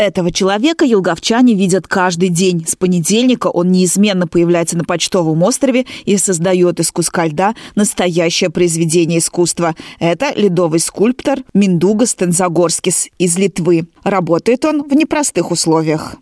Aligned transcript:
Этого 0.00 0.32
человека 0.32 0.86
елговчане 0.86 1.52
видят 1.52 1.86
каждый 1.86 2.30
день. 2.30 2.64
С 2.66 2.74
понедельника 2.74 3.48
он 3.48 3.70
неизменно 3.70 4.26
появляется 4.26 4.78
на 4.78 4.84
почтовом 4.84 5.42
острове 5.42 5.84
и 6.06 6.16
создает 6.16 6.80
из 6.80 6.90
куска 6.90 7.26
льда 7.26 7.54
настоящее 7.74 8.48
произведение 8.48 9.18
искусства. 9.18 9.74
Это 9.98 10.32
ледовый 10.34 10.80
скульптор 10.80 11.40
Миндугас 11.52 12.14
Тензагорскис 12.14 13.10
из 13.18 13.36
Литвы. 13.36 13.88
Работает 14.02 14.64
он 14.64 14.88
в 14.88 14.94
непростых 14.94 15.50
условиях 15.50 16.16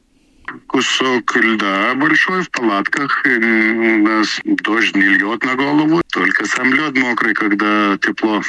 кусок 0.67 1.37
льда 1.37 1.95
большой 1.95 2.43
в 2.43 2.51
палатках. 2.51 3.23
У 3.25 3.99
нас 3.99 4.41
дождь 4.45 4.97
не 4.97 5.03
льет 5.03 5.45
на 5.45 5.55
голову, 5.55 6.03
только 6.13 6.47
сам 6.47 6.75
лед 6.75 6.97
мокрый, 6.97 7.33
когда 7.33 7.97
тепло. 7.99 8.43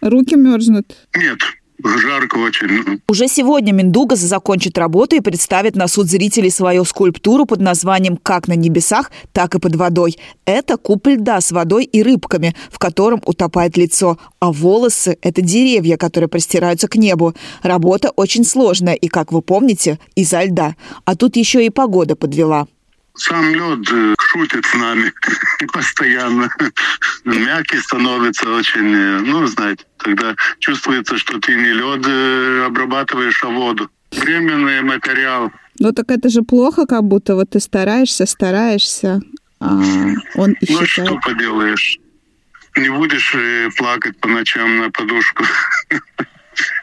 Руки 0.00 0.36
мерзнут? 0.36 0.94
Нет, 1.16 1.38
Жарко 1.84 2.36
очень. 2.36 3.00
Уже 3.08 3.28
сегодня 3.28 3.72
Миндугас 3.72 4.20
закончит 4.20 4.78
работу 4.78 5.16
и 5.16 5.20
представит 5.20 5.76
на 5.76 5.88
суд 5.88 6.08
зрителей 6.08 6.50
свою 6.50 6.84
скульптуру 6.84 7.44
под 7.44 7.60
названием 7.60 8.16
«Как 8.16 8.48
на 8.48 8.54
небесах, 8.54 9.10
так 9.32 9.54
и 9.54 9.58
под 9.58 9.76
водой». 9.76 10.16
Это 10.46 10.76
куб 10.78 11.06
льда 11.06 11.40
с 11.40 11.52
водой 11.52 11.84
и 11.84 12.02
рыбками, 12.02 12.54
в 12.70 12.78
котором 12.78 13.20
утопает 13.24 13.76
лицо, 13.76 14.18
а 14.40 14.52
волосы– 14.52 15.18
это 15.22 15.42
деревья, 15.42 15.96
которые 15.96 16.28
простираются 16.28 16.88
к 16.88 16.96
небу. 16.96 17.34
Работа 17.62 18.10
очень 18.10 18.44
сложная 18.44 18.94
и, 18.94 19.08
как 19.08 19.32
вы 19.32 19.42
помните, 19.42 19.98
из-за 20.14 20.44
льда. 20.44 20.76
А 21.04 21.14
тут 21.14 21.36
еще 21.36 21.64
и 21.64 21.70
погода 21.70 22.16
подвела. 22.16 22.66
Сам 23.18 23.54
лед 23.54 23.88
э, 23.92 24.14
шутит 24.18 24.66
с 24.66 24.74
нами 24.74 25.10
постоянно. 25.72 26.50
Мягкий 27.24 27.78
становится 27.78 28.48
очень, 28.50 28.94
э, 28.94 29.20
ну, 29.20 29.46
знаете, 29.46 29.84
тогда 30.06 30.36
чувствуется, 30.60 31.18
что 31.18 31.38
ты 31.40 31.54
не 31.54 31.72
лед 31.72 32.06
э, 32.06 32.64
обрабатываешь, 32.66 33.42
а 33.42 33.48
воду. 33.48 33.90
Временный 34.12 34.82
материал. 34.82 35.50
Ну 35.78 35.92
так 35.92 36.10
это 36.10 36.28
же 36.28 36.42
плохо, 36.42 36.86
как 36.86 37.02
будто 37.02 37.34
вот 37.34 37.50
ты 37.50 37.60
стараешься, 37.60 38.24
стараешься, 38.26 39.20
а 39.60 39.80
он. 40.36 40.54
Ну 40.68 40.86
что 40.86 41.18
поделаешь? 41.24 41.98
Не 42.76 42.90
будешь 42.90 43.34
плакать 43.76 44.16
по 44.20 44.28
ночам 44.28 44.78
на 44.78 44.90
подушку. 44.90 45.44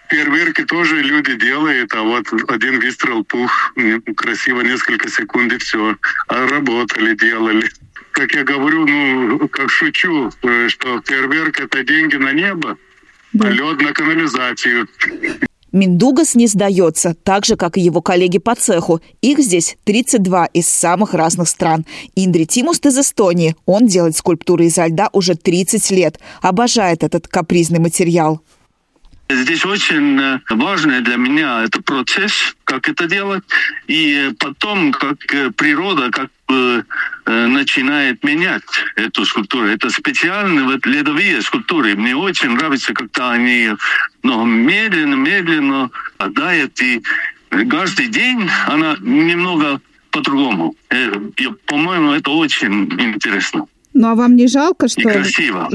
Фейерверки 0.10 0.64
тоже 0.66 1.02
люди 1.02 1.36
делают, 1.36 1.94
а 1.96 2.02
вот 2.02 2.28
один 2.50 2.80
выстрел, 2.80 3.24
пух, 3.24 3.74
красиво 4.16 4.62
несколько 4.62 5.10
секунд 5.10 5.54
и 5.54 5.58
все. 5.58 5.96
А 6.28 6.48
работали, 6.48 7.16
делали. 7.16 7.70
Как 8.12 8.32
я 8.34 8.44
говорю, 8.44 8.86
ну, 8.86 9.48
как 9.48 9.72
шучу, 9.72 10.30
э, 10.44 10.70
что 10.70 11.02
фейерверк– 11.02 11.60
это 11.62 11.84
деньги 11.84 12.16
на 12.16 12.32
небо, 12.32 12.78
лед 13.34 13.82
на 13.82 13.94
канализацию. 13.94 14.88
Миндугас 15.72 16.36
не 16.36 16.46
сдается, 16.46 17.16
так 17.24 17.46
же, 17.46 17.56
как 17.56 17.78
и 17.78 17.82
его 17.82 18.00
коллеги 18.00 18.38
по 18.38 18.54
цеху. 18.54 19.02
Их 19.22 19.40
здесь 19.40 19.76
32 19.86 20.46
из 20.54 20.68
самых 20.68 21.16
разных 21.16 21.50
стран. 21.50 21.84
Индри 22.16 22.46
Тимуст 22.46 22.86
из 22.86 23.00
Эстонии. 23.00 23.56
Он 23.66 23.88
делает 23.88 24.16
скульптуры 24.16 24.66
изо 24.66 24.86
льда 24.86 25.10
уже 25.14 25.34
30 25.36 25.90
лет. 25.90 26.20
Обожает 26.44 27.04
этот 27.04 27.28
капризный 27.28 27.80
материал. 27.80 28.42
Здесь 29.30 29.66
очень 29.66 30.20
э, 30.20 30.40
важный 30.50 31.02
для 31.02 31.16
меня 31.16 31.64
это 31.64 31.82
процесс, 31.82 32.56
как 32.66 32.90
это 32.90 33.08
делать, 33.08 33.44
и 33.88 34.32
потом, 34.38 34.92
как 34.92 35.18
э, 35.34 35.50
природа, 35.52 36.12
как 36.12 36.30
бы 36.48 36.86
э, 37.26 37.46
начинает 37.48 38.24
менять 38.24 38.64
эту 38.96 39.26
скульптуру. 39.26 39.68
Это 39.68 39.90
специальные 39.90 40.66
вот 40.66 40.86
ледовые 40.86 41.42
скульптуры. 41.42 41.96
Мне 41.96 42.16
очень 42.16 42.50
нравится, 42.50 42.94
когда 42.94 43.32
они 43.32 43.70
ну, 44.24 44.46
медленно, 44.46 45.16
медленно 45.16 45.90
отдают, 46.18 46.80
и 46.82 47.02
каждый 47.50 48.08
день 48.08 48.50
она 48.68 48.98
немного 49.00 49.80
по-другому. 50.12 50.76
По-моему, 51.66 52.12
это 52.12 52.30
очень 52.30 52.92
интересно. 53.02 53.66
Ну 53.94 54.08
а 54.08 54.16
вам 54.16 54.36
не 54.36 54.48
жалко, 54.48 54.88
что, 54.90 55.24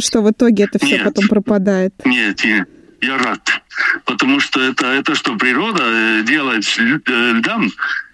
что 0.00 0.22
в 0.22 0.30
итоге 0.30 0.64
это 0.64 0.78
все 0.78 0.96
нет, 0.96 1.04
потом 1.04 1.28
пропадает? 1.28 1.94
Нет, 2.04 2.44
нет 2.44 2.68
я 3.00 3.18
рад. 3.18 3.62
Потому 4.04 4.40
что 4.40 4.60
это, 4.60 4.86
это 4.86 5.14
что 5.14 5.36
природа 5.36 5.82
э, 5.84 6.22
делает 6.24 6.64
э, 6.78 7.32
льдом, 7.32 7.70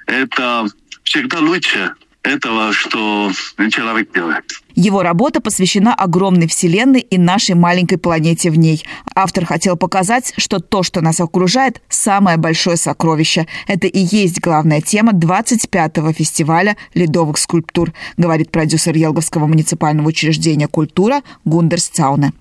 это 0.07 0.67
всегда 1.05 1.41
лучше 1.41 1.95
этого, 2.23 2.73
что 2.73 3.33
человек 3.71 4.13
делает. 4.13 4.64
Его 4.75 5.03
работа 5.03 5.41
посвящена 5.41 5.95
огромной 5.95 6.49
Вселенной 6.49 7.01
и 7.01 7.19
нашей 7.19 7.55
маленькой 7.55 7.99
планете 7.99 8.51
в 8.51 8.59
ней. 8.59 8.85
Автор 9.15 9.45
хотел 9.45 9.77
показать, 9.77 10.35
что 10.37 10.59
то, 10.59 10.83
что 10.83 11.01
нас 11.01 11.21
окружает, 11.21 11.81
самое 11.89 12.37
большое 12.37 12.77
сокровище. 12.77 13.47
Это 13.67 13.87
и 13.87 14.01
есть 14.01 14.41
главная 14.41 14.81
тема 14.81 15.13
25-го 15.13 16.13
фестиваля 16.13 16.77
ледовых 16.95 17.39
скульптур, 17.39 17.93
говорит 18.17 18.51
продюсер 18.51 18.97
Елговского 18.97 19.47
муниципального 19.47 20.09
учреждения 20.09 20.69
«Культура» 20.69 21.23
Гундерс 21.45 21.89
Цауне. 21.89 22.33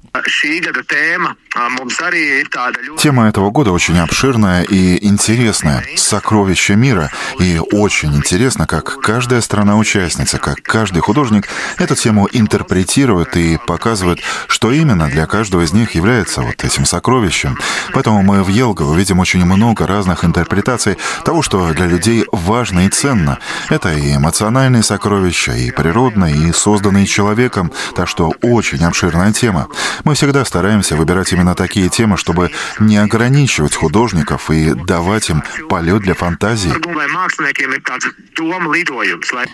Тема 2.99 3.27
этого 3.27 3.49
года 3.49 3.71
очень 3.71 3.97
обширная 3.97 4.61
и 4.63 5.03
интересная. 5.03 5.83
Сокровища 5.95 6.75
мира. 6.75 7.11
И 7.39 7.59
очень 7.71 8.15
интересно, 8.15 8.67
как 8.67 8.99
каждая 9.01 9.41
страна-участница, 9.41 10.37
как 10.37 10.61
каждый 10.61 10.99
художник 11.01 11.47
эту 11.79 11.95
тему 11.95 12.22
интерпретирует 12.31 13.35
и 13.37 13.57
показывает, 13.67 14.19
что 14.47 14.71
именно 14.71 15.07
для 15.09 15.25
каждого 15.25 15.61
из 15.61 15.73
них 15.73 15.95
является 15.95 16.41
вот 16.41 16.63
этим 16.63 16.85
сокровищем. 16.85 17.57
Поэтому 17.93 18.21
мы 18.21 18.43
в 18.43 18.47
Елгово 18.47 18.95
видим 18.95 19.19
очень 19.19 19.45
много 19.45 19.85
разных 19.85 20.23
интерпретаций 20.23 20.97
того, 21.25 21.41
что 21.41 21.73
для 21.73 21.85
людей 21.85 22.25
важно 22.31 22.85
и 22.85 22.89
ценно. 22.89 23.39
Это 23.69 23.93
и 23.93 24.15
эмоциональные 24.15 24.83
сокровища, 24.83 25.53
и 25.53 25.71
природные, 25.71 26.49
и 26.49 26.53
созданные 26.53 27.05
человеком. 27.05 27.71
Так 27.95 28.07
что 28.07 28.33
очень 28.41 28.83
обширная 28.83 29.33
тема. 29.33 29.67
Мы 30.03 30.15
всегда 30.15 30.45
стараемся 30.45 30.95
выбирать 30.95 31.33
именно 31.33 31.55
такие 31.55 31.89
темы, 31.89 32.17
чтобы 32.17 32.51
не 32.79 32.97
ограничивать 32.97 33.75
художников 33.75 34.49
и 34.49 34.73
давать 34.73 35.29
им 35.29 35.43
полет 35.69 36.01
для 36.01 36.13
фантазии. 36.13 36.71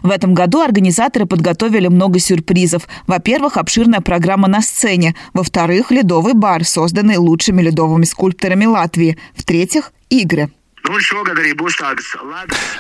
В 0.02 0.12
этом 0.12 0.34
году 0.34 0.62
организаторы 0.62 1.26
подготовили 1.26 1.88
много 1.88 2.20
сюрпризов. 2.20 2.59
Во-первых, 3.08 3.58
обширная 3.58 4.02
программа 4.02 4.48
на 4.48 4.62
сцене. 4.62 5.16
Во-вторых, 5.34 5.92
ледовый 5.92 6.34
бар, 6.34 6.64
созданный 6.64 7.18
лучшими 7.18 7.62
ледовыми 7.62 8.06
скульпторами 8.06 8.66
Латвии. 8.66 9.18
В-третьих, 9.36 9.92
игры. 10.10 10.50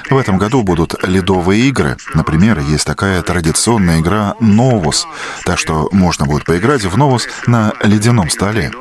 В 0.09 0.17
этом 0.17 0.37
году 0.37 0.63
будут 0.63 0.95
ледовые 1.07 1.67
игры. 1.67 1.97
Например, 2.13 2.59
есть 2.59 2.85
такая 2.85 3.21
традиционная 3.21 3.99
игра 3.99 4.35
«Новус», 4.39 5.05
так 5.45 5.59
что 5.59 5.89
можно 5.91 6.25
будет 6.25 6.45
поиграть 6.45 6.83
в 6.83 6.97
«Новус» 6.97 7.27
на 7.45 7.73
ледяном 7.83 8.29
столе. 8.29 8.71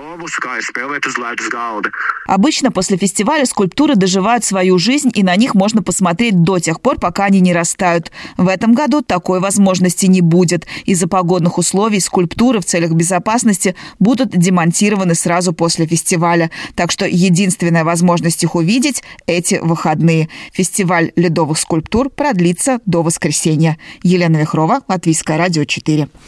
Обычно 2.27 2.71
после 2.71 2.97
фестиваля 2.97 3.47
скульптуры 3.47 3.95
доживают 3.95 4.45
свою 4.45 4.79
жизнь, 4.79 5.11
и 5.15 5.23
на 5.23 5.35
них 5.37 5.55
можно 5.55 5.83
посмотреть 5.83 6.43
до 6.43 6.59
тех 6.59 6.81
пор, 6.81 6.99
пока 6.99 7.25
они 7.25 7.41
не 7.41 7.53
растают. 7.53 8.13
В 8.37 8.49
этом 8.49 8.75
году 8.75 9.03
такой 9.03 9.41
возможности 9.41 10.07
не 10.07 10.21
будет. 10.21 10.67
Из-за 10.85 11.09
погодных 11.09 11.59
условий 11.59 12.01
скульптуры 12.01 12.61
в 12.61 12.65
целях 12.65 12.93
безопасности 12.93 13.75
будут 13.99 14.31
демонтированы 14.31 15.15
сразу 15.15 15.53
после 15.53 15.87
фестиваля. 15.87 16.51
Так 16.75 16.91
что 16.91 17.07
единственная 17.07 17.85
возможность 17.85 18.43
их 18.43 18.55
увидеть– 18.55 19.03
эти 19.27 19.57
выходные. 19.63 20.29
Фестиваль 20.53 21.13
ледовых 21.17 21.59
скульптур 21.59 22.11
продлится 22.11 22.81
до 22.85 23.03
воскресенья. 23.03 23.79
Елена 24.03 24.37
Вихрова, 24.37 24.83
Латвийское 24.89 25.39
радио 25.39 25.65
4. 25.65 26.09